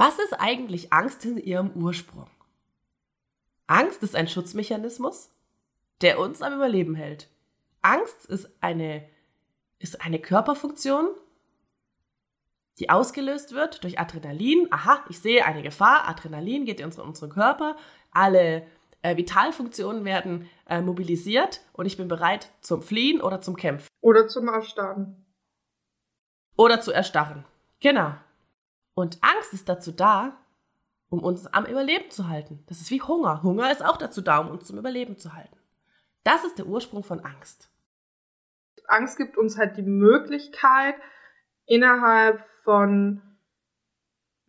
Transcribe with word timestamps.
Was 0.00 0.18
ist 0.18 0.32
eigentlich 0.32 0.94
Angst 0.94 1.26
in 1.26 1.36
ihrem 1.36 1.72
Ursprung? 1.72 2.26
Angst 3.66 4.02
ist 4.02 4.16
ein 4.16 4.28
Schutzmechanismus, 4.28 5.30
der 6.00 6.18
uns 6.18 6.40
am 6.40 6.54
Überleben 6.54 6.94
hält. 6.94 7.28
Angst 7.82 8.24
ist 8.24 8.48
eine, 8.62 9.06
ist 9.78 10.00
eine 10.00 10.18
Körperfunktion, 10.18 11.10
die 12.78 12.88
ausgelöst 12.88 13.52
wird 13.52 13.84
durch 13.84 13.98
Adrenalin. 13.98 14.68
Aha, 14.70 15.04
ich 15.10 15.18
sehe 15.18 15.44
eine 15.44 15.62
Gefahr. 15.62 16.08
Adrenalin 16.08 16.64
geht 16.64 16.80
in 16.80 16.86
unseren, 16.86 17.08
unseren 17.08 17.28
Körper. 17.28 17.76
Alle 18.10 18.66
äh, 19.02 19.18
Vitalfunktionen 19.18 20.06
werden 20.06 20.48
äh, 20.66 20.80
mobilisiert 20.80 21.60
und 21.74 21.84
ich 21.84 21.98
bin 21.98 22.08
bereit 22.08 22.50
zum 22.62 22.80
Fliehen 22.80 23.20
oder 23.20 23.42
zum 23.42 23.54
Kämpfen. 23.54 23.88
Oder 24.00 24.28
zum 24.28 24.48
Erstarren. 24.48 25.26
Oder 26.56 26.80
zu 26.80 26.90
erstarren. 26.90 27.44
Genau. 27.80 28.14
Und 29.00 29.18
Angst 29.22 29.54
ist 29.54 29.66
dazu 29.66 29.92
da, 29.92 30.36
um 31.08 31.24
uns 31.24 31.46
am 31.46 31.64
Überleben 31.64 32.10
zu 32.10 32.28
halten. 32.28 32.62
Das 32.68 32.82
ist 32.82 32.90
wie 32.90 33.00
Hunger. 33.00 33.42
Hunger 33.42 33.72
ist 33.72 33.82
auch 33.82 33.96
dazu 33.96 34.20
da, 34.20 34.40
um 34.40 34.50
uns 34.50 34.66
zum 34.66 34.76
Überleben 34.76 35.16
zu 35.16 35.32
halten. 35.32 35.56
Das 36.22 36.44
ist 36.44 36.58
der 36.58 36.66
Ursprung 36.66 37.02
von 37.02 37.20
Angst. 37.20 37.70
Angst 38.88 39.16
gibt 39.16 39.38
uns 39.38 39.56
halt 39.56 39.78
die 39.78 39.82
Möglichkeit, 39.82 40.96
innerhalb 41.64 42.44
von 42.62 43.22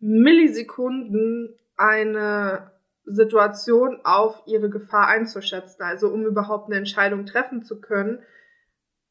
Millisekunden 0.00 1.58
eine 1.78 2.72
Situation 3.06 4.00
auf 4.04 4.42
ihre 4.44 4.68
Gefahr 4.68 5.06
einzuschätzen. 5.08 5.82
Also 5.82 6.08
um 6.08 6.26
überhaupt 6.26 6.66
eine 6.66 6.76
Entscheidung 6.76 7.24
treffen 7.24 7.62
zu 7.62 7.80
können, 7.80 8.22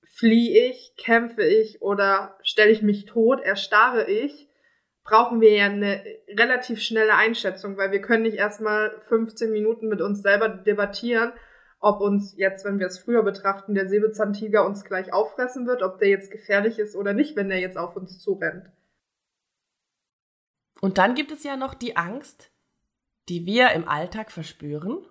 fliehe 0.03 0.69
ich, 0.69 0.93
kämpfe 0.97 1.43
ich 1.43 1.81
oder 1.81 2.37
stelle 2.43 2.69
ich 2.69 2.83
mich 2.83 3.05
tot, 3.05 3.41
erstarre 3.41 4.07
ich 4.07 4.49
brauchen 5.03 5.41
wir 5.41 5.53
ja 5.55 5.65
eine 5.65 6.03
relativ 6.29 6.81
schnelle 6.81 7.15
Einschätzung, 7.15 7.77
weil 7.77 7.91
wir 7.91 8.01
können 8.01 8.23
nicht 8.23 8.37
erstmal 8.37 8.99
15 9.07 9.51
Minuten 9.51 9.87
mit 9.87 10.01
uns 10.01 10.21
selber 10.21 10.49
debattieren, 10.49 11.33
ob 11.79 12.01
uns 12.01 12.35
jetzt, 12.37 12.63
wenn 12.63 12.79
wir 12.79 12.85
es 12.85 12.99
früher 12.99 13.23
betrachten, 13.23 13.73
der 13.73 13.89
Säbelzahntiger 13.89 14.65
uns 14.65 14.83
gleich 14.83 15.11
auffressen 15.11 15.65
wird, 15.65 15.81
ob 15.81 15.97
der 15.99 16.09
jetzt 16.09 16.31
gefährlich 16.31 16.77
ist 16.77 16.95
oder 16.95 17.13
nicht, 17.13 17.35
wenn 17.35 17.49
der 17.49 17.59
jetzt 17.59 17.77
auf 17.77 17.95
uns 17.95 18.19
zurennt. 18.19 18.69
Und 20.79 20.97
dann 20.97 21.15
gibt 21.15 21.31
es 21.31 21.43
ja 21.43 21.57
noch 21.57 21.73
die 21.73 21.97
Angst, 21.97 22.51
die 23.29 23.45
wir 23.45 23.71
im 23.71 23.87
Alltag 23.87 24.31
verspüren, 24.31 25.05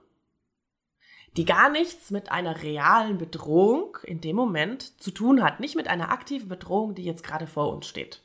die 1.36 1.44
gar 1.44 1.70
nichts 1.70 2.10
mit 2.10 2.30
einer 2.30 2.62
realen 2.62 3.19
Bedrohung 3.19 3.97
in 4.04 4.20
dem 4.20 4.36
Moment 4.36 5.00
zu 5.00 5.10
tun 5.10 5.42
hat, 5.42 5.60
nicht 5.60 5.77
mit 5.77 5.88
einer 5.88 6.10
aktiven 6.10 6.48
Bedrohung, 6.48 6.94
die 6.94 7.04
jetzt 7.04 7.25
gerade 7.25 7.47
vor 7.47 7.72
uns 7.72 7.86
steht 7.86 8.22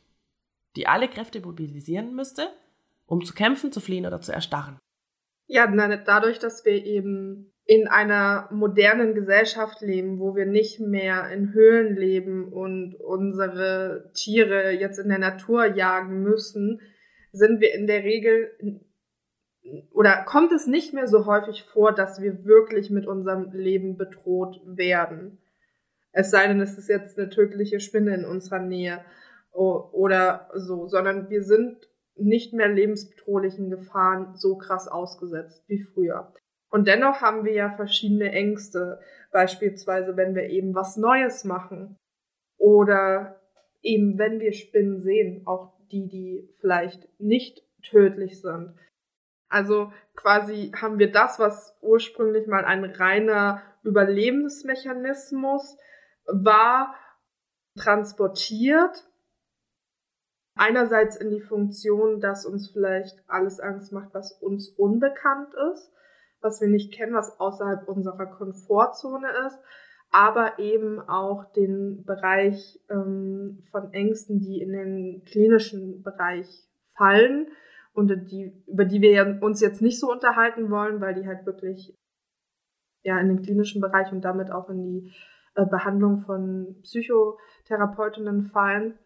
die 0.76 0.88
alle 0.88 1.08
Kräfte 1.08 1.42
mobilisieren 1.42 2.16
müsste, 2.16 2.48
um 3.06 3.24
zu 3.24 3.34
kämpfen, 3.34 3.72
zu 3.72 3.80
fliehen 3.80 4.06
oder 4.06 4.22
zu 4.22 4.32
erstarren. 4.32 4.80
Ja, 5.48 5.68
dadurch, 5.98 6.40
dass 6.40 6.66
wir 6.66 6.84
eben 6.86 7.52
in 7.66 7.88
einer 7.88 8.48
modernen 8.52 9.16
Gesellschaft 9.16 9.82
leben, 9.82 10.20
wo 10.20 10.36
wir 10.36 10.46
nicht 10.46 10.80
mehr 10.80 11.32
in 11.32 11.54
Höhlen 11.54 11.96
leben 11.96 12.52
und 12.52 12.96
unsere 12.96 14.12
Tiere 14.14 14.72
jetzt 14.72 15.00
in 15.00 15.10
der 15.10 15.20
Natur 15.20 15.66
jagen 15.66 16.22
müssen, 16.22 16.82
sind 17.32 17.62
wir 17.62 17.74
in 17.74 17.88
der 17.88 18.04
Regel 18.04 18.52
oder 19.92 20.24
kommt 20.24 20.52
es 20.52 20.68
nicht 20.68 20.94
mehr 20.94 21.08
so 21.08 21.26
häufig 21.26 21.64
vor, 21.64 21.92
dass 21.92 22.22
wir 22.22 22.46
wirklich 22.46 22.92
mit 22.92 23.08
unserem 23.08 23.52
Leben 23.52 23.98
bedroht 23.98 24.62
werden. 24.66 25.40
Es 26.12 26.30
sei 26.30 26.48
denn, 26.48 26.62
es 26.62 26.78
ist 26.78 26.88
jetzt 26.88 27.18
eine 27.18 27.30
tödliche 27.30 27.80
Spinne 27.80 28.14
in 28.14 28.26
unserer 28.26 28.60
Nähe 28.60 29.04
oder 29.56 30.50
so, 30.54 30.86
sondern 30.88 31.30
wir 31.30 31.44
sind 31.44 31.90
nicht 32.16 32.54
mehr 32.54 32.68
lebensbedrohlichen 32.68 33.70
Gefahren 33.70 34.36
so 34.36 34.58
krass 34.58 34.88
ausgesetzt 34.88 35.64
wie 35.68 35.80
früher. 35.80 36.34
Und 36.70 36.88
dennoch 36.88 37.22
haben 37.22 37.46
wir 37.46 37.54
ja 37.54 37.72
verschiedene 37.72 38.32
Ängste, 38.32 39.00
beispielsweise 39.32 40.18
wenn 40.18 40.36
wir 40.36 40.50
eben 40.50 40.76
was 40.76 40.98
Neues 40.98 41.44
machen 41.44 41.98
oder 42.58 43.40
eben 43.82 44.18
wenn 44.18 44.40
wir 44.40 44.54
Spinnen 44.54 45.02
sehen, 45.02 45.46
auch 45.46 45.74
die, 45.92 46.08
die 46.08 46.50
vielleicht 46.60 47.08
nicht 47.20 47.64
tödlich 47.84 48.42
sind. 48.42 48.74
Also 49.48 49.94
quasi 50.16 50.72
haben 50.76 51.00
wir 51.00 51.12
das, 51.12 51.40
was 51.40 51.78
ursprünglich 51.82 52.48
mal 52.48 52.66
ein 52.66 52.84
reiner 52.84 53.62
Überlebensmechanismus 53.84 55.78
war, 56.26 56.96
transportiert 57.78 59.06
einerseits 60.56 61.18
in 61.18 61.30
die 61.30 61.42
Funktion, 61.42 62.20
dass 62.22 62.46
uns 62.46 62.70
vielleicht 62.70 63.24
alles 63.28 63.60
Angst 63.60 63.92
macht, 63.92 64.14
was 64.14 64.32
uns 64.42 64.70
unbekannt 64.70 65.54
ist, 65.74 65.92
was 66.42 66.62
wir 66.62 66.70
nicht 66.70 66.94
kennen, 66.94 67.14
was 67.14 67.40
außerhalb 67.40 67.88
unserer 67.88 68.26
Komfortzone 68.26 69.28
ist, 69.48 69.60
aber 70.12 70.60
eben 70.60 71.02
auch 71.02 71.52
den 71.54 72.04
Bereich 72.06 72.80
ähm, 72.90 73.62
von 73.70 73.92
Ängsten, 73.94 74.40
die 74.40 74.62
in 74.62 74.72
den 74.72 75.24
klinischen 75.26 76.04
Bereich 76.04 76.48
fallen 76.96 77.48
und 77.94 78.32
die, 78.32 78.54
über 78.68 78.86
die 78.86 79.02
wir 79.02 79.40
uns 79.42 79.60
jetzt 79.62 79.82
nicht 79.82 80.00
so 80.00 80.12
unterhalten 80.12 80.70
wollen, 80.70 81.02
weil 81.02 81.16
die 81.16 81.28
halt 81.28 81.46
wirklich 81.46 81.98
ja 83.04 83.20
in 83.20 83.28
den 83.28 83.42
klinischen 83.42 83.82
Bereich 83.82 84.12
und 84.12 84.22
damit 84.22 84.52
auch 84.52 84.70
in 84.70 84.84
die 84.84 85.12
äh, 85.56 85.66
Behandlung 85.66 86.20
von 86.20 86.78
Psychotherapeutinnen 86.82 88.46
fallen 88.46 88.98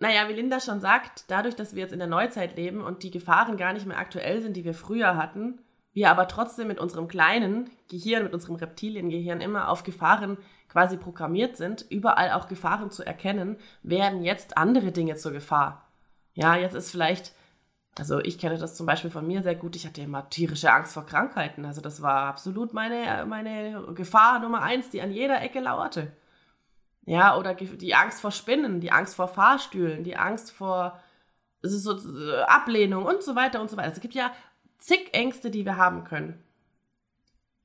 naja, 0.00 0.28
wie 0.28 0.34
Linda 0.34 0.60
schon 0.60 0.80
sagt, 0.80 1.24
dadurch, 1.28 1.56
dass 1.56 1.74
wir 1.74 1.82
jetzt 1.82 1.92
in 1.92 1.98
der 1.98 2.08
Neuzeit 2.08 2.56
leben 2.56 2.82
und 2.82 3.02
die 3.02 3.10
Gefahren 3.10 3.56
gar 3.56 3.72
nicht 3.72 3.86
mehr 3.86 3.98
aktuell 3.98 4.40
sind, 4.40 4.56
die 4.56 4.64
wir 4.64 4.74
früher 4.74 5.16
hatten, 5.16 5.60
wir 5.92 6.10
aber 6.10 6.28
trotzdem 6.28 6.68
mit 6.68 6.78
unserem 6.78 7.08
kleinen 7.08 7.70
Gehirn, 7.90 8.22
mit 8.22 8.32
unserem 8.32 8.54
Reptiliengehirn 8.54 9.40
immer 9.40 9.68
auf 9.68 9.82
Gefahren 9.82 10.38
quasi 10.68 10.96
programmiert 10.96 11.56
sind, 11.56 11.84
überall 11.90 12.30
auch 12.32 12.46
Gefahren 12.46 12.90
zu 12.92 13.04
erkennen, 13.04 13.56
werden 13.82 14.22
jetzt 14.22 14.56
andere 14.56 14.92
Dinge 14.92 15.16
zur 15.16 15.32
Gefahr. 15.32 15.88
Ja, 16.34 16.54
jetzt 16.54 16.74
ist 16.74 16.90
vielleicht, 16.90 17.32
also 17.98 18.20
ich 18.20 18.38
kenne 18.38 18.58
das 18.58 18.76
zum 18.76 18.86
Beispiel 18.86 19.10
von 19.10 19.26
mir 19.26 19.42
sehr 19.42 19.56
gut, 19.56 19.74
ich 19.74 19.86
hatte 19.86 20.02
immer 20.02 20.28
tierische 20.30 20.70
Angst 20.72 20.94
vor 20.94 21.06
Krankheiten. 21.06 21.64
Also 21.64 21.80
das 21.80 22.00
war 22.02 22.26
absolut 22.26 22.72
meine, 22.72 23.26
meine 23.26 23.82
Gefahr 23.94 24.38
Nummer 24.38 24.62
eins, 24.62 24.90
die 24.90 25.02
an 25.02 25.10
jeder 25.10 25.42
Ecke 25.42 25.58
lauerte. 25.58 26.12
Ja, 27.08 27.38
oder 27.38 27.54
die 27.54 27.94
Angst 27.94 28.20
vor 28.20 28.30
Spinnen, 28.30 28.80
die 28.80 28.92
Angst 28.92 29.16
vor 29.16 29.28
Fahrstühlen, 29.28 30.04
die 30.04 30.18
Angst 30.18 30.52
vor 30.52 31.00
so, 31.62 31.96
äh, 31.96 32.42
Ablehnung 32.42 33.06
und 33.06 33.22
so 33.22 33.34
weiter 33.34 33.62
und 33.62 33.70
so 33.70 33.78
weiter. 33.78 33.86
Also 33.86 33.96
es 33.96 34.02
gibt 34.02 34.12
ja 34.12 34.30
zig 34.76 35.08
Ängste, 35.12 35.50
die 35.50 35.64
wir 35.64 35.78
haben 35.78 36.04
können. 36.04 36.44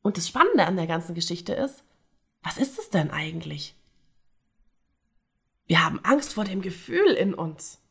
Und 0.01 0.15
das 0.15 0.29
Spannende 0.29 0.65
an 0.65 0.77
der 0.77 0.87
ganzen 0.87 1.13
Geschichte 1.13 1.51
ist, 1.51 1.83
was 2.41 2.57
ist 2.57 2.79
es 2.79 2.89
denn 2.89 3.11
eigentlich? 3.11 3.75
Wir 5.65 5.83
haben 5.83 5.99
Angst 6.03 6.35
vor 6.35 6.45
dem 6.45 6.61
Gefühl 6.61 7.11
in 7.11 7.33
uns. 7.33 7.81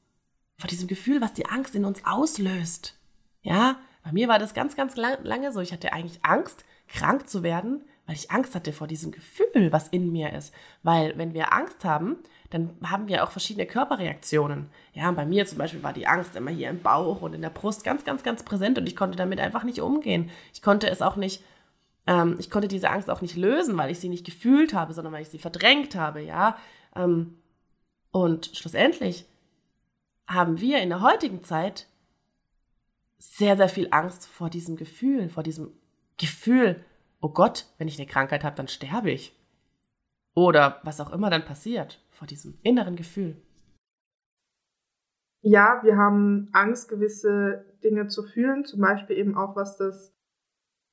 Vor 0.57 0.69
diesem 0.69 0.89
Gefühl, 0.89 1.21
was 1.21 1.35
die 1.35 1.47
Angst 1.47 1.75
in 1.75 1.85
uns 1.85 2.03
auslöst. 2.07 2.99
Ja, 3.43 3.79
bei 4.03 4.13
mir 4.13 4.27
war 4.27 4.39
das 4.39 4.55
ganz, 4.55 4.75
ganz 4.75 4.97
lange 4.97 5.53
so. 5.53 5.61
Ich 5.61 5.75
hatte 5.75 5.93
eigentlich 5.93 6.25
Angst, 6.25 6.65
krank 6.89 7.29
zu 7.29 7.43
werden, 7.43 7.85
weil 8.07 8.17
ich 8.17 8.31
Angst 8.31 8.55
hatte 8.55 8.73
vor 8.73 8.87
diesem 8.87 9.13
Gefühl, 9.13 9.73
was 9.73 9.89
in 9.89 10.11
mir 10.11 10.33
ist. 10.33 10.53
Weil 10.83 11.17
wenn 11.17 11.35
wir 11.35 11.53
Angst 11.53 11.85
haben, 11.85 12.17
dann 12.51 12.77
haben 12.85 13.09
wir 13.09 13.25
auch 13.25 13.31
verschiedene 13.31 13.67
Körperreaktionen. 13.67 14.69
Ja, 14.93 15.11
bei 15.13 15.25
mir 15.25 15.47
zum 15.47 15.59
Beispiel 15.59 15.83
war 15.83 15.93
die 15.93 16.07
Angst 16.07 16.37
immer 16.37 16.51
hier 16.51 16.69
im 16.69 16.83
Bauch 16.83 17.23
und 17.23 17.35
in 17.35 17.43
der 17.43 17.51
Brust 17.51 17.85
ganz, 17.85 18.05
ganz, 18.05 18.23
ganz 18.23 18.43
präsent 18.43 18.77
und 18.79 18.87
ich 18.87 18.97
konnte 18.97 19.17
damit 19.17 19.41
einfach 19.41 19.65
nicht 19.65 19.81
umgehen. 19.81 20.31
Ich 20.53 20.63
konnte 20.63 20.91
es 20.91 21.01
auch 21.01 21.17
nicht, 21.17 21.43
ähm, 22.07 22.37
ich 22.39 22.51
konnte 22.51 22.69
diese 22.69 22.91
Angst 22.91 23.09
auch 23.09 23.23
nicht 23.23 23.37
lösen, 23.37 23.77
weil 23.79 23.91
ich 23.91 24.01
sie 24.01 24.09
nicht 24.09 24.27
gefühlt 24.27 24.75
habe, 24.75 24.93
sondern 24.93 25.13
weil 25.13 25.23
ich 25.23 25.31
sie 25.31 25.39
verdrängt 25.39 25.95
habe, 25.95 26.21
ja. 26.21 26.59
Ähm, 26.95 27.39
und 28.11 28.51
schlussendlich 28.55 29.25
haben 30.27 30.61
wir 30.61 30.83
in 30.83 30.91
der 30.91 31.01
heutigen 31.01 31.43
Zeit 31.45 31.87
sehr, 33.19 33.57
sehr 33.57 33.69
viel 33.69 33.89
Angst 33.93 34.27
vor 34.27 34.51
diesem 34.51 34.77
Gefühl, 34.77 35.29
vor 35.29 35.43
diesem 35.43 35.73
Gefühl, 36.19 36.85
oh 37.23 37.31
Gott, 37.31 37.67
wenn 37.79 37.89
ich 37.89 37.99
eine 37.99 38.09
Krankheit 38.09 38.45
habe, 38.45 38.57
dann 38.57 38.69
sterbe 38.69 39.11
ich. 39.11 39.35
Oder 40.35 40.81
was 40.83 41.01
auch 41.01 41.13
immer 41.13 41.31
dann 41.31 41.45
passiert 41.45 42.03
vor 42.11 42.27
diesem 42.27 42.59
inneren 42.63 42.97
Gefühl. 42.97 43.37
ja, 45.43 45.81
wir 45.83 45.97
haben 45.97 46.49
Angst, 46.53 46.89
gewisse 46.89 47.65
Dinge 47.83 48.07
zu 48.07 48.23
fühlen, 48.23 48.65
zum 48.65 48.81
Beispiel 48.81 49.19
eben 49.19 49.37
auch 49.37 49.57
was 49.57 49.77
das, 49.77 50.15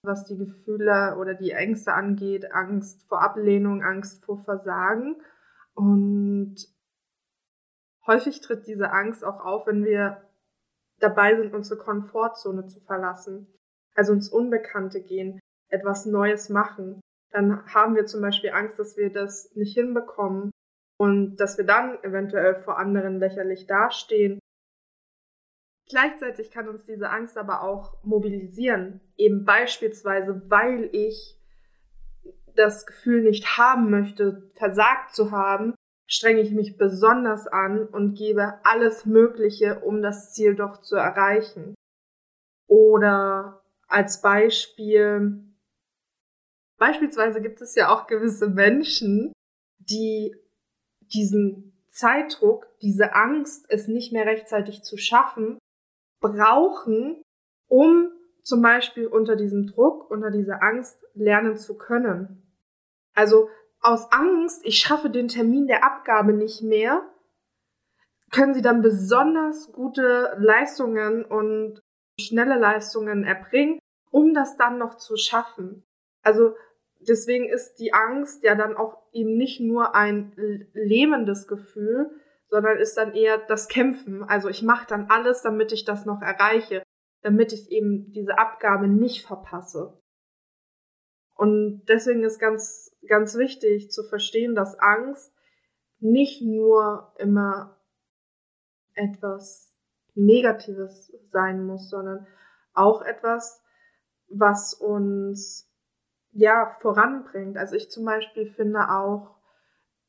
was 0.01 0.25
die 0.25 0.37
Gefühle 0.37 1.17
oder 1.19 1.35
die 1.35 1.51
Ängste 1.51 1.93
angeht, 1.93 2.51
Angst 2.51 3.07
vor 3.07 3.21
Ablehnung, 3.21 3.83
Angst 3.83 4.25
vor 4.25 4.39
Versagen. 4.39 5.21
Und 5.75 6.55
häufig 8.07 8.41
tritt 8.41 8.65
diese 8.65 8.91
Angst 8.91 9.23
auch 9.23 9.45
auf, 9.45 9.67
wenn 9.67 9.85
wir 9.85 10.21
dabei 10.99 11.35
sind, 11.35 11.53
unsere 11.53 11.79
Komfortzone 11.79 12.67
zu 12.67 12.79
verlassen, 12.81 13.47
also 13.93 14.13
ins 14.13 14.29
Unbekannte 14.29 15.01
gehen, 15.01 15.39
etwas 15.69 16.05
Neues 16.05 16.49
machen. 16.49 16.99
Dann 17.31 17.65
haben 17.73 17.95
wir 17.95 18.05
zum 18.05 18.21
Beispiel 18.21 18.51
Angst, 18.51 18.79
dass 18.79 18.97
wir 18.97 19.11
das 19.11 19.53
nicht 19.55 19.73
hinbekommen 19.75 20.51
und 20.97 21.37
dass 21.37 21.57
wir 21.57 21.65
dann 21.65 22.03
eventuell 22.03 22.55
vor 22.55 22.77
anderen 22.77 23.19
lächerlich 23.19 23.67
dastehen. 23.67 24.39
Gleichzeitig 25.89 26.51
kann 26.51 26.67
uns 26.67 26.85
diese 26.85 27.09
Angst 27.09 27.37
aber 27.37 27.63
auch 27.63 28.03
mobilisieren, 28.03 29.01
eben 29.17 29.43
beispielsweise, 29.43 30.43
weil 30.49 30.89
ich 30.91 31.39
das 32.55 32.85
Gefühl 32.85 33.23
nicht 33.23 33.57
haben 33.57 33.89
möchte, 33.89 34.51
versagt 34.53 35.15
zu 35.15 35.31
haben, 35.31 35.73
strenge 36.07 36.41
ich 36.41 36.51
mich 36.51 36.77
besonders 36.77 37.47
an 37.47 37.85
und 37.85 38.15
gebe 38.15 38.59
alles 38.63 39.05
Mögliche, 39.05 39.79
um 39.79 40.01
das 40.01 40.33
Ziel 40.33 40.55
doch 40.55 40.81
zu 40.81 40.95
erreichen. 40.95 41.75
Oder 42.67 43.63
als 43.87 44.21
Beispiel, 44.21 45.43
beispielsweise 46.79 47.41
gibt 47.41 47.61
es 47.61 47.75
ja 47.75 47.89
auch 47.89 48.07
gewisse 48.07 48.47
Menschen, 48.49 49.33
die 49.77 50.35
diesen 51.13 51.83
Zeitdruck, 51.87 52.67
diese 52.81 53.13
Angst, 53.13 53.65
es 53.69 53.87
nicht 53.87 54.13
mehr 54.13 54.25
rechtzeitig 54.25 54.83
zu 54.83 54.97
schaffen, 54.97 55.59
brauchen, 56.21 57.21
um 57.67 58.11
zum 58.41 58.61
Beispiel 58.61 59.07
unter 59.07 59.35
diesem 59.35 59.67
Druck, 59.67 60.09
unter 60.09 60.31
dieser 60.31 60.63
Angst 60.63 60.97
lernen 61.13 61.57
zu 61.57 61.77
können. 61.77 62.43
Also 63.13 63.49
aus 63.81 64.11
Angst, 64.11 64.65
ich 64.65 64.79
schaffe 64.79 65.09
den 65.09 65.27
Termin 65.27 65.67
der 65.67 65.83
Abgabe 65.83 66.33
nicht 66.33 66.61
mehr, 66.61 67.03
können 68.31 68.53
sie 68.53 68.61
dann 68.61 68.81
besonders 68.81 69.71
gute 69.71 70.35
Leistungen 70.39 71.25
und 71.25 71.79
schnelle 72.19 72.59
Leistungen 72.59 73.23
erbringen, 73.23 73.79
um 74.11 74.33
das 74.33 74.57
dann 74.57 74.77
noch 74.77 74.95
zu 74.95 75.15
schaffen. 75.15 75.83
Also 76.21 76.55
deswegen 76.99 77.47
ist 77.47 77.75
die 77.75 77.93
Angst 77.93 78.43
ja 78.43 78.55
dann 78.55 78.75
auch 78.75 78.97
eben 79.11 79.37
nicht 79.37 79.59
nur 79.59 79.95
ein 79.95 80.33
lähmendes 80.73 81.47
Gefühl, 81.47 82.11
sondern 82.49 82.77
ist 82.77 82.97
dann 82.97 83.13
eher 83.13 83.37
das 83.37 83.67
Kämpfen. 83.67 84.23
Also 84.23 84.49
ich 84.49 84.63
mache 84.63 84.87
dann 84.87 85.07
alles, 85.09 85.41
damit 85.41 85.71
ich 85.71 85.85
das 85.85 86.05
noch 86.05 86.21
erreiche, 86.21 86.83
damit 87.21 87.53
ich 87.53 87.71
eben 87.71 88.11
diese 88.11 88.37
Abgabe 88.37 88.87
nicht 88.87 89.25
verpasse. 89.25 90.01
Und 91.35 91.83
deswegen 91.87 92.23
ist 92.23 92.39
ganz, 92.39 92.95
ganz 93.07 93.37
wichtig 93.37 93.91
zu 93.91 94.03
verstehen, 94.03 94.55
dass 94.55 94.77
Angst 94.79 95.33
nicht 95.99 96.41
nur 96.41 97.13
immer 97.17 97.77
etwas 98.93 99.73
Negatives 100.15 101.13
sein 101.27 101.65
muss, 101.65 101.89
sondern 101.89 102.27
auch 102.73 103.01
etwas, 103.01 103.61
was 104.27 104.73
uns 104.73 105.68
ja 106.39 106.71
voranbringt. 106.79 107.57
Also 107.57 107.75
ich 107.75 107.89
zum 107.89 108.05
Beispiel 108.05 108.47
finde 108.47 108.89
auch 108.89 109.35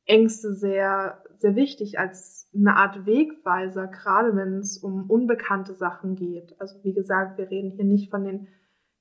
Ängste 0.06 0.54
sehr, 0.54 1.22
sehr 1.38 1.54
wichtig 1.54 1.98
als 1.98 2.48
eine 2.54 2.76
Art 2.76 3.06
Wegweiser, 3.06 3.86
gerade 3.86 4.34
wenn 4.34 4.58
es 4.58 4.78
um 4.78 5.08
unbekannte 5.08 5.74
Sachen 5.74 6.16
geht. 6.16 6.58
Also 6.60 6.82
wie 6.82 6.92
gesagt, 6.92 7.38
wir 7.38 7.50
reden 7.50 7.70
hier 7.70 7.84
nicht 7.84 8.10
von 8.10 8.24
den 8.24 8.48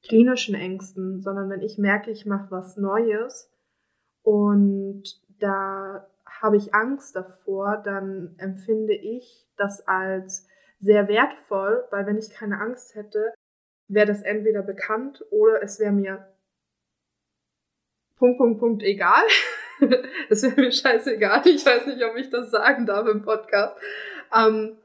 klinischen 0.03 0.55
Ängsten, 0.55 1.21
sondern 1.21 1.49
wenn 1.49 1.61
ich 1.61 1.77
merke, 1.77 2.11
ich 2.11 2.25
mache 2.25 2.51
was 2.51 2.77
Neues 2.77 3.51
und 4.21 5.03
da 5.39 6.07
habe 6.25 6.57
ich 6.57 6.73
Angst 6.73 7.15
davor, 7.15 7.81
dann 7.83 8.35
empfinde 8.37 8.93
ich 8.93 9.47
das 9.57 9.85
als 9.87 10.47
sehr 10.79 11.07
wertvoll, 11.07 11.83
weil 11.91 12.05
wenn 12.05 12.17
ich 12.17 12.29
keine 12.29 12.61
Angst 12.61 12.95
hätte, 12.95 13.33
wäre 13.87 14.07
das 14.07 14.21
entweder 14.21 14.61
bekannt 14.61 15.25
oder 15.31 15.61
es 15.61 15.79
wäre 15.79 15.91
mir 15.91 16.27
Punkt, 18.19 18.37
Punkt, 18.37 18.59
Punkt 18.59 18.83
egal. 18.83 19.23
Es 20.29 20.43
wäre 20.43 20.59
mir 20.59 20.73
scheißegal. 20.73 21.47
Ich 21.47 21.65
weiß 21.65 21.87
nicht, 21.87 22.03
ob 22.03 22.17
ich 22.17 22.29
das 22.29 22.51
sagen 22.51 22.85
darf 22.85 23.07
im 23.07 23.23
Podcast. 23.23 23.77
Ähm, 24.35 24.77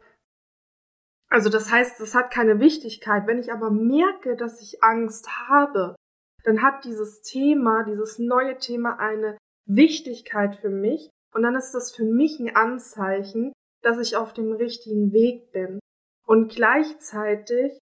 also 1.29 1.51
das 1.51 1.69
heißt, 1.69 2.01
es 2.01 2.15
hat 2.15 2.31
keine 2.31 2.61
Wichtigkeit. 2.61 3.27
Wenn 3.27 3.41
ich 3.41 3.53
aber 3.53 3.71
merke, 3.71 4.37
dass 4.37 4.63
ich 4.63 4.85
Angst 4.85 5.29
habe, 5.49 5.97
dann 6.45 6.63
hat 6.63 6.85
dieses 6.85 7.23
Thema, 7.23 7.83
dieses 7.83 8.21
neue 8.21 8.57
Thema 8.59 9.01
eine 9.01 9.37
Wichtigkeit 9.67 10.55
für 10.55 10.71
mich 10.71 11.11
und 11.35 11.43
dann 11.43 11.57
ist 11.57 11.73
das 11.73 11.93
für 11.93 12.05
mich 12.05 12.39
ein 12.39 12.55
Anzeichen, 12.55 13.53
dass 13.83 13.99
ich 13.99 14.17
auf 14.17 14.33
dem 14.33 14.53
richtigen 14.53 15.13
Weg 15.13 15.51
bin. 15.51 15.81
Und 16.25 16.55
gleichzeitig 16.55 17.79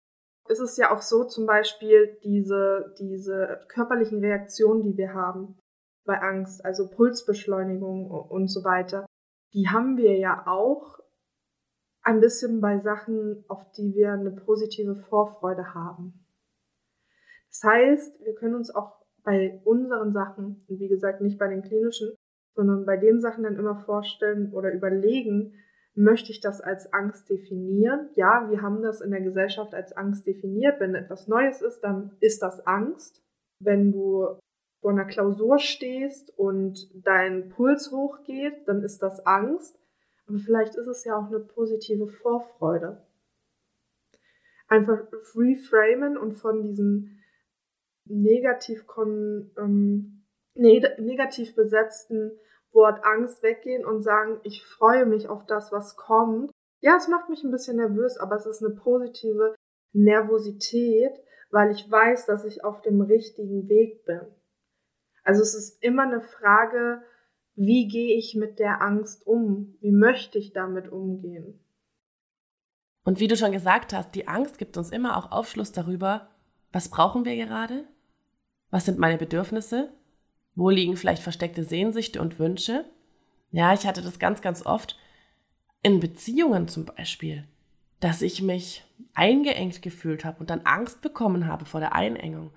ist 0.52 0.60
es 0.60 0.76
ja 0.76 0.94
auch 0.94 1.02
so, 1.02 1.25
zum 1.25 1.46
Beispiel 1.46 2.19
diese, 2.22 2.94
diese 2.99 3.60
körperlichen 3.69 4.20
Reaktionen, 4.20 4.82
die 4.82 4.96
wir 4.96 5.14
haben 5.14 5.58
bei 6.04 6.20
Angst, 6.20 6.64
also 6.64 6.88
Pulsbeschleunigung 6.88 8.10
und 8.10 8.49
so 8.49 8.64
weiter, 8.64 9.06
die 9.54 9.69
haben 9.69 9.96
wir 9.96 10.16
ja 10.19 10.46
auch 10.46 10.99
ein 12.02 12.20
bisschen 12.20 12.60
bei 12.60 12.78
Sachen, 12.81 13.44
auf 13.49 13.70
die 13.72 13.94
wir 13.94 14.12
eine 14.12 14.32
positive 14.32 14.96
Vorfreude 14.96 15.75
haben. 15.75 16.26
Das 17.48 17.62
heißt, 17.64 18.25
wir 18.25 18.34
können 18.34 18.55
uns 18.55 18.75
auch 18.75 19.02
bei 19.22 19.60
unseren 19.64 20.12
Sachen, 20.12 20.64
wie 20.69 20.88
gesagt 20.88 21.20
nicht 21.20 21.38
bei 21.38 21.48
den 21.48 21.62
klinischen, 21.62 22.14
sondern 22.55 22.84
bei 22.84 22.96
den 22.96 23.20
Sachen 23.20 23.44
dann 23.44 23.56
immer 23.56 23.78
vorstellen 23.78 24.52
oder 24.52 24.72
überlegen, 24.72 25.55
möchte 25.94 26.30
ich 26.30 26.40
das 26.40 26.60
als 26.60 26.92
Angst 26.92 27.28
definieren? 27.28 28.08
Ja, 28.14 28.48
wir 28.50 28.62
haben 28.62 28.82
das 28.82 29.00
in 29.00 29.10
der 29.10 29.20
Gesellschaft 29.20 29.74
als 29.74 29.92
Angst 29.92 30.26
definiert. 30.26 30.80
Wenn 30.80 30.94
etwas 30.94 31.28
Neues 31.28 31.62
ist, 31.62 31.80
dann 31.80 32.16
ist 32.20 32.42
das 32.42 32.66
Angst. 32.66 33.22
Wenn 33.58 33.92
du 33.92 34.38
vor 34.80 34.90
einer 34.90 35.04
Klausur 35.04 35.58
stehst 35.58 36.36
und 36.36 36.90
dein 37.06 37.50
Puls 37.50 37.92
hochgeht, 37.92 38.66
dann 38.66 38.82
ist 38.82 39.02
das 39.02 39.24
Angst. 39.26 39.78
Aber 40.26 40.38
vielleicht 40.38 40.74
ist 40.76 40.86
es 40.86 41.04
ja 41.04 41.16
auch 41.16 41.28
eine 41.28 41.40
positive 41.40 42.08
Vorfreude. 42.08 43.06
Einfach 44.68 45.00
reframen 45.34 46.16
und 46.16 46.32
von 46.32 46.62
diesem 46.62 47.18
negativ, 48.06 48.84
ähm, 49.58 50.24
negativ 50.55 51.55
besetzten 51.55 52.32
Wort 52.72 53.05
Angst 53.05 53.43
weggehen 53.43 53.84
und 53.84 54.02
sagen, 54.02 54.41
ich 54.43 54.64
freue 54.64 55.06
mich 55.06 55.29
auf 55.29 55.46
das, 55.46 55.72
was 55.72 55.96
kommt. 55.96 56.50
Ja, 56.81 56.96
es 56.96 57.08
macht 57.08 57.29
mich 57.29 57.44
ein 57.44 57.50
bisschen 57.50 57.76
nervös, 57.76 58.19
aber 58.19 58.36
es 58.36 58.46
ist 58.46 58.64
eine 58.64 58.74
positive 58.74 59.55
Nervosität, 59.93 61.12
weil 61.50 61.70
ich 61.70 61.91
weiß, 61.91 62.26
dass 62.26 62.44
ich 62.44 62.64
auf 62.64 62.81
dem 62.81 63.00
richtigen 63.00 63.69
Weg 63.69 64.05
bin. 64.05 64.20
Also 65.22 65.43
es 65.43 65.55
ist 65.55 65.82
immer 65.82 66.02
eine 66.02 66.22
Frage, 66.22 67.02
wie 67.55 67.86
gehe 67.86 68.17
ich 68.17 68.34
mit 68.34 68.58
der 68.58 68.81
Angst 68.81 69.26
um? 69.26 69.76
Wie 69.81 69.93
möchte 69.93 70.38
ich 70.38 70.52
damit 70.52 70.91
umgehen? 70.91 71.60
Und 73.05 73.20
wie 73.20 73.29
du 73.29 73.36
schon 73.36 73.52
gesagt 73.52 73.93
hast, 73.93 74.14
die 74.14 74.29
Angst 74.29 74.58
gibt 74.58 74.76
uns 74.76 74.91
immer 74.91 75.17
auch 75.17 75.31
Aufschluss 75.31 75.72
darüber, 75.72 76.31
was 76.72 76.88
brauchen 76.88 77.24
wir 77.24 77.36
gerade? 77.36 77.86
Was 78.70 78.86
sind 78.86 78.98
meine 78.98 79.19
Bedürfnisse? 79.19 79.93
Wo 80.54 80.70
liegen 80.70 80.96
vielleicht 80.96 81.22
versteckte 81.22 81.64
Sehnsüchte 81.64 82.20
und 82.20 82.38
Wünsche? 82.38 82.84
Ja, 83.50 83.72
ich 83.72 83.86
hatte 83.86 84.02
das 84.02 84.18
ganz, 84.18 84.40
ganz 84.40 84.64
oft 84.64 84.98
in 85.82 86.00
Beziehungen 86.00 86.68
zum 86.68 86.84
Beispiel, 86.84 87.44
dass 88.00 88.22
ich 88.22 88.42
mich 88.42 88.84
eingeengt 89.14 89.82
gefühlt 89.82 90.24
habe 90.24 90.40
und 90.40 90.50
dann 90.50 90.60
Angst 90.62 91.02
bekommen 91.02 91.46
habe 91.46 91.64
vor 91.64 91.80
der 91.80 91.94
Einengung. 91.94 92.50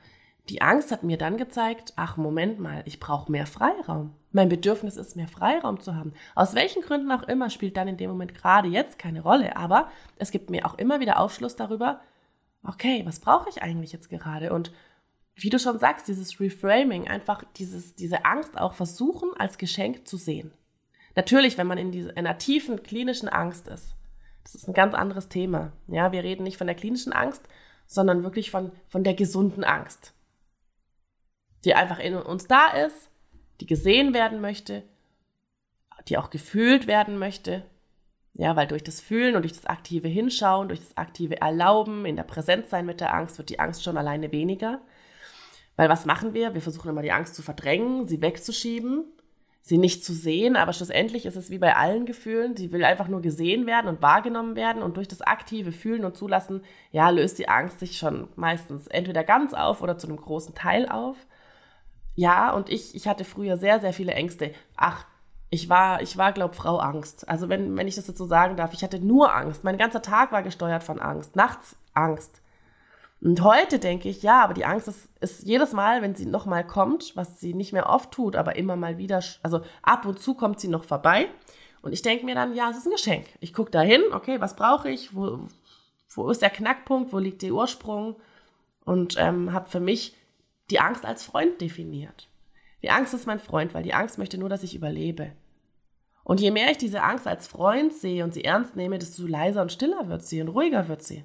Die 0.50 0.62
Angst 0.62 0.92
hat 0.92 1.04
mir 1.04 1.18
dann 1.18 1.38
gezeigt, 1.38 1.94
ach 1.96 2.18
Moment 2.18 2.60
mal, 2.60 2.84
ich 2.86 3.00
brauche 3.00 3.32
mehr 3.32 3.48
Freiraum. 3.48 4.14
Mein 4.32 4.50
Bedürfnis 4.50 4.96
ist, 4.96 5.16
mehr 5.16 5.28
Freiraum 5.28 5.80
zu 5.80 5.96
haben. 5.96 6.14
Aus 6.36 6.54
welchen 6.54 6.84
Gründen 6.84 7.12
auch 7.12 7.24
immer 7.24 7.50
spielt 7.50 7.78
dann 7.78 7.88
in 7.88 7.98
dem 7.98 8.12
Moment 8.12 8.36
gerade 8.36 8.68
jetzt 8.68 9.00
keine 9.00 9.22
Rolle, 9.22 9.58
aber 9.58 9.90
es 10.18 10.30
gibt 10.30 10.52
mir 10.52 10.66
auch 10.68 10.78
immer 10.78 11.00
wieder 11.00 11.20
Aufschluss 11.20 11.56
darüber, 11.56 12.02
okay, 12.64 13.02
was 13.06 13.20
brauche 13.20 13.50
ich 13.50 13.64
eigentlich 13.64 13.92
jetzt 13.92 14.10
gerade? 14.10 14.54
Und 14.54 14.72
wie 15.36 15.50
du 15.50 15.60
schon 15.60 15.80
sagst, 15.80 16.08
dieses 16.08 16.40
Reframing, 16.40 17.08
einfach 17.08 17.44
dieses, 17.58 17.96
diese 17.96 18.26
Angst 18.26 18.58
auch 18.58 18.74
versuchen, 18.74 19.30
als 19.38 19.58
Geschenk 19.58 20.08
zu 20.08 20.18
sehen. 20.18 20.52
Natürlich, 21.16 21.58
wenn 21.58 21.68
man 21.68 21.78
in, 21.78 21.92
diese, 21.92 22.10
in 22.10 22.20
einer 22.20 22.38
tiefen 22.38 22.84
klinischen 22.84 23.30
Angst 23.30 23.68
ist. 23.68 23.96
Das 24.44 24.56
ist 24.56 24.68
ein 24.68 24.74
ganz 24.74 24.94
anderes 24.94 25.28
Thema. 25.28 25.72
Ja, 25.88 26.12
wir 26.12 26.24
reden 26.24 26.44
nicht 26.44 26.58
von 26.58 26.68
der 26.68 26.76
klinischen 26.76 27.14
Angst, 27.14 27.44
sondern 27.88 28.24
wirklich 28.24 28.52
von, 28.52 28.72
von 28.88 29.04
der 29.04 29.14
gesunden 29.14 29.64
Angst 29.64 30.16
die 31.66 31.74
einfach 31.74 32.00
in 32.00 32.16
uns 32.16 32.48
da 32.48 32.68
ist, 32.68 33.10
die 33.60 33.66
gesehen 33.66 34.14
werden 34.14 34.40
möchte, 34.40 34.84
die 36.08 36.18
auch 36.18 36.30
gefühlt 36.30 36.88
werden 36.88 37.18
möchte. 37.18 37.66
Ja, 38.34 38.56
weil 38.56 38.68
durch 38.68 38.84
das 38.84 39.00
Fühlen 39.00 39.36
und 39.36 39.44
durch 39.44 39.54
das 39.54 39.66
aktive 39.66 40.10
Hinschauen, 40.10 40.68
durch 40.68 40.82
das 40.82 40.98
aktive 40.98 41.40
Erlauben, 41.40 42.06
in 42.06 42.18
der 42.18 42.24
Präsenz 42.24 42.70
sein 42.70 42.86
mit 42.86 43.00
der 43.00 43.14
Angst, 43.14 43.38
wird 43.38 43.50
die 43.50 43.60
Angst 43.60 43.84
schon 43.84 43.98
alleine 43.98 44.32
weniger. 44.32 44.82
Weil 45.76 45.90
was 45.90 46.06
machen 46.06 46.34
wir? 46.34 46.54
Wir 46.54 46.62
versuchen 46.62 46.90
immer 46.90 47.02
die 47.02 47.12
Angst 47.12 47.36
zu 47.36 47.42
verdrängen, 47.42 48.08
sie 48.08 48.22
wegzuschieben, 48.22 49.04
sie 49.62 49.78
nicht 49.78 50.06
zu 50.06 50.14
sehen, 50.14 50.56
aber 50.56 50.74
schlussendlich 50.74 51.26
ist 51.26 51.36
es 51.36 51.50
wie 51.50 51.58
bei 51.58 51.76
allen 51.76 52.06
Gefühlen, 52.06 52.56
sie 52.56 52.72
will 52.72 52.86
einfach 52.86 53.08
nur 53.08 53.22
gesehen 53.22 53.66
werden 53.66 53.88
und 53.88 54.02
wahrgenommen 54.02 54.56
werden 54.56 54.82
und 54.82 54.96
durch 54.96 55.08
das 55.08 55.22
aktive 55.22 55.72
Fühlen 55.72 56.06
und 56.06 56.16
Zulassen, 56.16 56.62
ja, 56.92 57.10
löst 57.10 57.40
die 57.40 57.50
Angst 57.50 57.80
sich 57.80 57.98
schon 57.98 58.30
meistens 58.36 58.88
entweder 58.88 59.24
ganz 59.24 59.54
auf 59.54 59.82
oder 59.82 59.98
zu 59.98 60.08
einem 60.08 60.18
großen 60.18 60.56
Teil 60.56 60.88
auf. 60.88 61.18
Ja, 62.16 62.54
und 62.54 62.70
ich, 62.70 62.96
ich 62.96 63.08
hatte 63.08 63.26
früher 63.26 63.58
sehr, 63.58 63.80
sehr 63.82 63.92
viele 63.92 64.14
Ängste. 64.14 64.54
Ach, 64.78 65.06
ich 65.50 65.70
war, 65.70 66.02
ich 66.02 66.18
war, 66.18 66.32
glaub, 66.32 66.56
Frau 66.56 66.78
Angst. 66.78 67.28
Also 67.28 67.50
wenn, 67.50 67.76
wenn 67.76 67.88
ich 67.88 67.96
das 67.96 68.08
jetzt 68.08 68.18
so 68.18 68.26
sagen 68.26 68.56
darf, 68.56 68.74
ich 68.74 68.84
hatte 68.84 69.00
nur 69.00 69.34
Angst. 69.34 69.64
Mein 69.64 69.78
ganzer 69.78 70.02
Tag 70.02 70.32
war 70.32 70.44
gesteuert 70.44 70.84
von 70.84 71.00
Angst. 71.00 71.36
Nachts 71.36 71.76
Angst. 71.94 72.42
Und 73.22 73.42
heute 73.42 73.80
denke 73.80 74.10
ich, 74.10 74.24
ja, 74.24 74.44
aber 74.44 74.54
die 74.54 74.66
Angst 74.66 74.88
ist, 74.88 75.10
ist 75.20 75.44
jedes 75.44 75.74
Mal, 75.74 76.02
wenn 76.02 76.16
sie 76.16 76.26
nochmal 76.26 76.66
kommt, 76.66 77.16
was 77.16 77.40
sie 77.40 77.54
nicht 77.54 77.74
mehr 77.74 77.90
oft 77.90 78.12
tut, 78.12 78.36
aber 78.36 78.56
immer 78.56 78.76
mal 78.76 78.98
wieder, 78.98 79.24
also 79.42 79.62
ab 79.82 80.06
und 80.06 80.20
zu 80.20 80.36
kommt 80.36 80.60
sie 80.60 80.68
noch 80.68 80.84
vorbei. 80.84 81.30
Und 81.82 81.94
ich 81.94 82.02
denke 82.02 82.26
mir 82.26 82.36
dann, 82.36 82.56
ja, 82.56 82.70
es 82.70 82.78
ist 82.78 82.88
ein 82.88 82.92
Geschenk. 82.92 83.28
Ich 83.40 83.54
gucke 83.54 83.72
da 83.72 83.82
hin, 83.82 84.02
okay, 84.12 84.42
was 84.42 84.56
brauche 84.56 84.90
ich? 84.90 85.16
Wo, 85.16 85.40
wo 86.16 86.30
ist 86.30 86.42
der 86.42 86.50
Knackpunkt? 86.50 87.14
Wo 87.14 87.20
liegt 87.20 87.42
der 87.42 87.54
Ursprung? 87.54 88.16
Und 88.84 89.16
ähm, 89.18 89.54
habe 89.54 89.70
für 89.70 89.80
mich 89.80 90.16
die 90.70 90.80
Angst 90.80 91.06
als 91.06 91.24
Freund 91.24 91.62
definiert. 91.62 92.28
Die 92.82 92.90
Angst 92.90 93.14
ist 93.14 93.28
mein 93.28 93.40
Freund, 93.40 93.74
weil 93.74 93.84
die 93.84 93.94
Angst 93.94 94.18
möchte 94.18 94.38
nur, 94.38 94.50
dass 94.50 94.64
ich 94.64 94.76
überlebe. 94.76 95.32
Und 96.24 96.42
je 96.42 96.52
mehr 96.52 96.72
ich 96.72 96.78
diese 96.78 97.04
Angst 97.04 97.28
als 97.28 97.48
Freund 97.48 97.94
sehe 97.94 98.24
und 98.24 98.34
sie 98.34 98.44
ernst 98.44 98.76
nehme, 98.76 98.98
desto 98.98 99.28
leiser 99.28 99.62
und 99.62 99.72
stiller 99.72 100.10
wird 100.10 100.24
sie 100.24 100.42
und 100.42 100.50
ruhiger 100.50 100.88
wird 100.88 101.04
sie. 101.04 101.24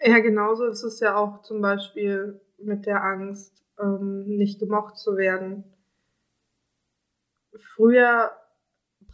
Ja, 0.00 0.18
genauso 0.18 0.66
ist 0.66 0.82
es 0.82 1.00
ja 1.00 1.16
auch 1.16 1.42
zum 1.42 1.62
Beispiel 1.62 2.40
mit 2.58 2.86
der 2.86 3.02
Angst, 3.02 3.64
ähm, 3.80 4.24
nicht 4.26 4.60
gemocht 4.60 4.96
zu 4.96 5.16
werden. 5.16 5.64
Früher 7.74 8.32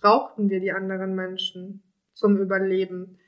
brauchten 0.01 0.51
wir 0.51 0.61
die 0.61 0.73
anderen 0.73 1.15
Menschen 1.15 1.83
zum 2.13 2.37
Überleben, 2.37 3.19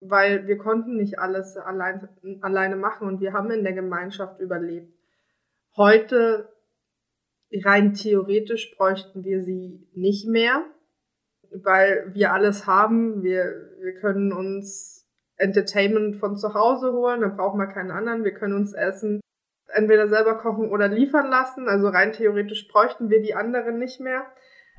weil 0.00 0.46
wir 0.46 0.58
konnten 0.58 0.96
nicht 0.96 1.18
alles 1.18 1.56
allein, 1.56 2.08
alleine 2.42 2.76
machen 2.76 3.08
und 3.08 3.20
wir 3.20 3.32
haben 3.32 3.50
in 3.50 3.64
der 3.64 3.72
Gemeinschaft 3.72 4.38
überlebt. 4.40 4.92
Heute 5.76 6.52
rein 7.64 7.94
theoretisch 7.94 8.76
bräuchten 8.76 9.24
wir 9.24 9.42
sie 9.42 9.88
nicht 9.94 10.28
mehr, 10.28 10.64
weil 11.50 12.10
wir 12.14 12.32
alles 12.32 12.66
haben. 12.66 13.22
Wir, 13.22 13.70
wir 13.80 13.94
können 13.94 14.32
uns 14.32 14.95
Entertainment 15.36 16.16
von 16.16 16.36
zu 16.36 16.54
Hause 16.54 16.92
holen, 16.92 17.20
dann 17.20 17.36
brauchen 17.36 17.58
wir 17.58 17.66
keinen 17.66 17.90
anderen. 17.90 18.24
Wir 18.24 18.32
können 18.32 18.54
uns 18.54 18.72
Essen 18.72 19.20
entweder 19.68 20.08
selber 20.08 20.38
kochen 20.38 20.70
oder 20.70 20.88
liefern 20.88 21.28
lassen. 21.28 21.68
Also 21.68 21.88
rein 21.88 22.12
theoretisch 22.12 22.68
bräuchten 22.68 23.10
wir 23.10 23.20
die 23.20 23.34
anderen 23.34 23.78
nicht 23.78 24.00
mehr. 24.00 24.26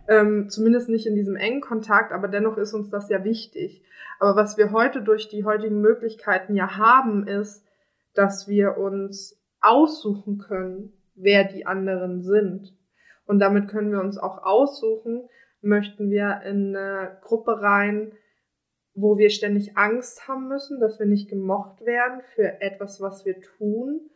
Ähm, 0.10 0.50
zumindest 0.50 0.90
nicht 0.90 1.06
in 1.06 1.16
diesem 1.16 1.36
engen 1.36 1.62
Kontakt, 1.62 2.14
aber 2.14 2.30
dennoch 2.30 2.58
ist 2.58 2.74
uns 2.74 2.90
das 2.90 3.10
ja 3.10 3.24
wichtig. 3.24 3.84
Aber 4.20 4.36
was 4.36 4.58
wir 4.58 4.72
heute 4.72 5.02
durch 5.02 5.28
die 5.28 5.44
heutigen 5.44 5.82
Möglichkeiten 5.82 6.56
ja 6.56 6.78
haben, 6.78 7.28
ist, 7.28 7.66
dass 8.14 8.48
wir 8.48 8.78
uns 8.78 9.40
aussuchen 9.60 10.38
können, 10.38 10.94
wer 11.16 11.44
die 11.44 11.66
anderen 11.66 12.24
sind. 12.24 12.74
Und 13.26 13.40
damit 13.40 13.68
können 13.68 13.92
wir 13.92 14.00
uns 14.00 14.18
auch 14.18 14.44
aussuchen, 14.44 15.28
möchten 15.62 16.10
wir 16.10 16.42
in 16.46 16.76
eine 16.76 17.18
Gruppe 17.22 17.62
rein, 17.62 18.14
wo 18.98 19.20
wir 19.20 19.30
ständig 19.30 19.78
Angst 19.78 20.28
haben 20.28 20.48
müssen, 20.48 20.80
dass 20.80 20.98
wir 20.98 21.06
nicht 21.06 21.30
gemocht 21.30 21.86
werden 21.86 22.22
für 22.34 22.62
etwas, 22.62 23.00
was 23.00 23.26
wir 23.26 23.40
tun. 23.40 24.10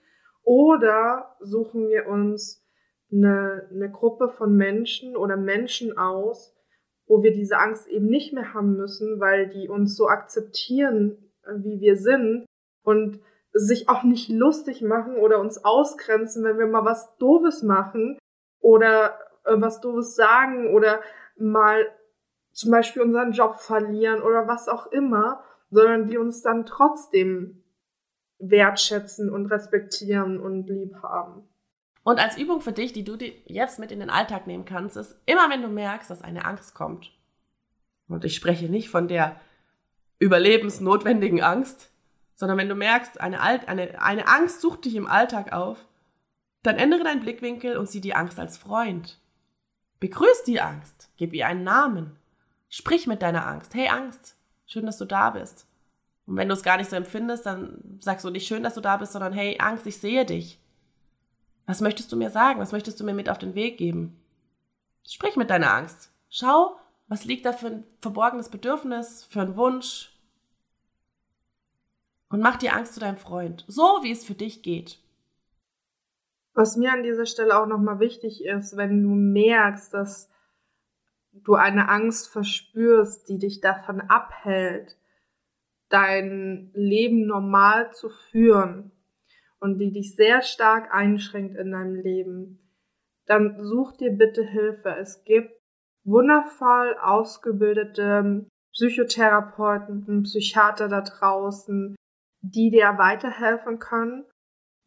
Oder 0.43 1.35
suchen 1.39 1.88
wir 1.88 2.07
uns 2.07 2.65
eine, 3.11 3.69
eine 3.71 3.91
Gruppe 3.91 4.27
von 4.27 4.55
Menschen 4.55 5.15
oder 5.15 5.38
Menschen 5.38 6.00
aus, 6.00 6.55
wo 7.05 7.21
wir 7.21 7.31
diese 7.31 7.59
Angst 7.59 7.88
eben 7.89 8.07
nicht 8.07 8.33
mehr 8.33 8.55
haben 8.55 8.75
müssen, 8.75 9.19
weil 9.19 9.50
die 9.50 9.69
uns 9.69 9.95
so 9.95 10.07
akzeptieren, 10.07 11.31
wie 11.57 11.79
wir 11.79 11.95
sind 11.95 12.45
und 12.83 13.19
sich 13.53 13.88
auch 13.88 14.01
nicht 14.01 14.29
lustig 14.29 14.81
machen 14.81 15.15
oder 15.15 15.39
uns 15.39 15.63
ausgrenzen, 15.63 16.43
wenn 16.43 16.57
wir 16.57 16.67
mal 16.67 16.85
was 16.85 17.15
Doofes 17.17 17.61
machen 17.61 18.17
oder 18.59 19.13
äh, 19.45 19.53
was 19.57 19.79
Doofes 19.79 20.15
sagen 20.15 20.73
oder 20.73 21.01
mal 21.38 21.85
zum 22.51 22.72
Beispiel 22.72 23.01
unseren 23.01 23.31
Job 23.31 23.55
verlieren 23.55 24.22
oder 24.22 24.48
was 24.48 24.67
auch 24.67 24.88
immer, 24.88 25.43
sondern 25.70 26.08
die 26.08 26.17
uns 26.17 26.41
dann 26.41 26.65
trotzdem 26.65 27.63
wertschätzen 28.39 29.29
und 29.29 29.48
respektieren 29.48 30.39
und 30.39 30.67
lieb 30.67 30.96
haben. 31.01 31.48
Und 32.03 32.20
als 32.20 32.38
Übung 32.38 32.62
für 32.62 32.72
dich, 32.72 32.93
die 32.93 33.03
du 33.03 33.15
jetzt 33.46 33.79
mit 33.79 33.91
in 33.91 34.00
den 34.00 34.10
Alltag 34.10 34.48
nehmen 34.48 34.65
kannst, 34.65 34.98
ist, 34.98 35.15
immer 35.27 35.50
wenn 35.50 35.62
du 35.62 35.67
merkst, 35.67 36.10
dass 36.10 36.24
eine 36.24 36.46
Angst 36.46 36.74
kommt, 36.74 37.12
und 38.08 38.25
ich 38.25 38.36
spreche 38.36 38.65
nicht 38.65 38.89
von 38.89 39.08
der 39.08 39.39
überlebensnotwendigen 40.20 41.41
Angst, 41.41 41.91
sondern 42.36 42.58
wenn 42.58 42.70
du 42.70 42.75
merkst, 42.75 43.22
eine, 43.22 43.39
Alt, 43.39 43.67
eine, 43.67 44.01
eine 44.01 44.27
Angst 44.27 44.62
sucht 44.62 44.86
dich 44.86 44.96
im 44.96 45.08
Alltag 45.08 45.53
auf, 45.53 45.88
dann 46.63 46.77
ändere 46.77 47.03
deinen 47.03 47.22
Blickwinkel 47.22 47.77
und 47.77 47.89
sieh 47.89 48.01
die 48.01 48.13
Angst 48.13 48.39
als 48.39 48.58
Freund. 48.58 49.20
Begrüß 50.00 50.43
die 50.46 50.60
Angst, 50.60 51.10
gib 51.17 51.34
ihr 51.34 51.48
einen 51.48 51.63
Namen. 51.63 52.17
Sprich 52.72 53.06
mit 53.06 53.22
deiner 53.22 53.46
Angst. 53.46 53.75
Hey 53.75 53.90
Angst, 53.90 54.36
schön, 54.66 54.88
dass 54.88 54.98
du 54.98 55.06
da 55.06 55.30
bist. 55.30 55.68
Und 56.25 56.38
wenn 56.38 56.48
du 56.48 56.56
es 56.56 56.63
gar 56.63 56.78
nicht 56.78 56.90
so 56.90 56.96
empfindest, 56.96 57.46
dann 57.46 58.00
sagst 58.00 58.25
du 58.25 58.30
nicht 58.30 58.48
schön, 58.48 58.63
dass 58.63 58.75
du 58.75 58.82
da 58.82 58.98
bist, 58.98 59.12
sondern 59.12 59.34
hey 59.34 59.58
Angst, 59.60 59.86
ich 59.86 59.98
sehe 59.98 60.25
dich. 60.25 60.60
Was 61.66 61.82
möchtest 61.82 62.12
du 62.12 62.16
mir 62.16 62.30
sagen? 62.30 62.60
Was 62.60 62.72
möchtest 62.72 63.00
du 63.00 63.04
mir 63.04 63.13
mit 63.13 63.30
auf 63.30 63.38
den 63.38 63.54
Weg 63.56 63.78
geben? 63.78 64.20
Sprich 65.08 65.36
mit 65.36 65.50
deiner 65.50 65.74
Angst. 65.74 66.12
Schau, 66.30 66.78
was 67.08 67.25
liegt 67.25 67.46
da 67.46 67.51
für 67.51 67.68
ein 67.68 67.86
verborgenes 68.00 68.50
Bedürfnis, 68.50 69.25
für 69.25 69.42
einen 69.42 69.58
Wunsch, 69.58 70.12
und 72.30 72.40
mach 72.40 72.56
die 72.56 72.70
Angst 72.70 72.94
zu 72.94 73.01
deinem 73.01 73.18
Freund, 73.18 73.66
so 73.68 73.84
wie 74.01 74.12
es 74.12 74.24
für 74.24 74.34
dich 74.36 74.63
geht. 74.63 75.00
Was 76.54 76.78
mir 76.78 76.94
an 76.94 77.04
dieser 77.04 77.25
Stelle 77.25 77.60
auch 77.60 77.66
nochmal 77.66 78.00
wichtig 78.00 78.46
ist, 78.46 78.78
wenn 78.78 79.04
du 79.04 79.10
merkst, 79.10 79.94
dass 79.94 80.30
du 81.33 81.55
eine 81.55 81.89
Angst 81.89 82.29
verspürst, 82.29 83.27
die 83.29 83.38
dich 83.38 83.61
davon 83.61 84.01
abhält, 84.01 84.97
dein 85.89 86.71
Leben 86.73 87.25
normal 87.25 87.91
zu 87.93 88.09
führen 88.09 88.91
und 89.59 89.77
die 89.77 89.91
dich 89.91 90.15
sehr 90.15 90.41
stark 90.41 90.93
einschränkt 90.93 91.55
in 91.57 91.71
deinem 91.71 91.95
Leben, 91.95 92.59
dann 93.25 93.63
such 93.63 93.97
dir 93.97 94.11
bitte 94.11 94.43
Hilfe. 94.43 94.95
Es 95.00 95.23
gibt 95.23 95.51
wundervoll 96.03 96.95
ausgebildete 97.01 98.47
Psychotherapeuten, 98.73 100.23
Psychiater 100.23 100.88
da 100.88 101.01
draußen, 101.01 101.95
die 102.41 102.71
dir 102.71 102.97
weiterhelfen 102.97 103.79
können, 103.79 104.25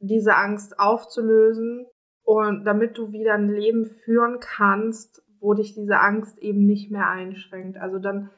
diese 0.00 0.34
Angst 0.34 0.78
aufzulösen 0.78 1.86
und 2.24 2.64
damit 2.64 2.98
du 2.98 3.12
wieder 3.12 3.34
ein 3.34 3.50
Leben 3.50 3.86
führen 3.86 4.40
kannst, 4.40 5.22
wo 5.44 5.52
dich 5.52 5.74
diese 5.74 6.00
Angst 6.00 6.38
eben 6.38 6.64
nicht 6.64 6.90
mehr 6.90 7.08
einschränkt. 7.08 7.76
Also 7.76 7.98
dann 7.98 8.30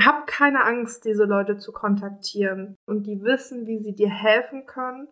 hab 0.00 0.26
keine 0.26 0.64
Angst, 0.64 1.04
diese 1.04 1.24
Leute 1.24 1.58
zu 1.58 1.70
kontaktieren 1.70 2.76
und 2.86 3.06
die 3.06 3.22
wissen, 3.22 3.66
wie 3.66 3.78
sie 3.78 3.94
dir 3.94 4.08
helfen 4.08 4.64
können 4.64 5.06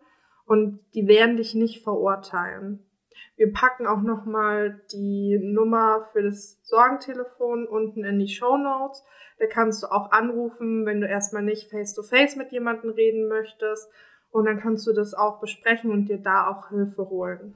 und 0.45 0.79
die 0.95 1.07
werden 1.07 1.37
dich 1.37 1.53
nicht 1.53 1.83
verurteilen. 1.83 2.83
Wir 3.35 3.53
packen 3.53 3.85
auch 3.85 4.01
nochmal 4.01 4.81
die 4.91 5.39
Nummer 5.39 6.07
für 6.11 6.23
das 6.23 6.59
Sorgentelefon 6.63 7.67
unten 7.67 8.03
in 8.03 8.17
die 8.17 8.27
Show 8.27 8.57
Notes. 8.57 9.03
Da 9.37 9.45
kannst 9.45 9.83
du 9.83 9.87
auch 9.87 10.11
anrufen, 10.11 10.85
wenn 10.85 10.99
du 10.99 11.07
erstmal 11.07 11.43
nicht 11.43 11.69
face-to-face 11.69 12.35
-face 12.35 12.37
mit 12.37 12.51
jemandem 12.51 12.89
reden 12.89 13.27
möchtest. 13.27 13.89
Und 14.31 14.45
dann 14.45 14.59
kannst 14.59 14.87
du 14.87 14.93
das 14.93 15.13
auch 15.13 15.39
besprechen 15.39 15.91
und 15.91 16.07
dir 16.07 16.17
da 16.17 16.47
auch 16.47 16.69
Hilfe 16.69 17.09
holen. 17.09 17.55